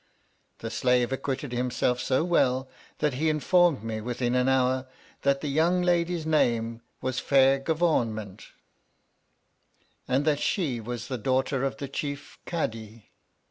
[0.57, 2.67] The slave acquitted himself so well,
[2.97, 4.87] that he informed me within an hour
[5.21, 8.47] that the young lady's name was FAIR GUVAWNMENT,
[10.07, 13.09] and that she was the daughter of the chief Cadi.